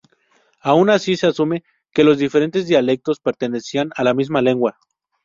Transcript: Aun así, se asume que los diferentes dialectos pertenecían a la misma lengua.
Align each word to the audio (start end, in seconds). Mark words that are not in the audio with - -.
Aun 0.61 0.89
así, 0.89 1.15
se 1.15 1.27
asume 1.27 1.63
que 1.93 2.03
los 2.03 2.17
diferentes 2.17 2.65
dialectos 2.67 3.19
pertenecían 3.19 3.91
a 3.95 4.03
la 4.03 4.15
misma 4.15 4.41
lengua. 4.41 4.79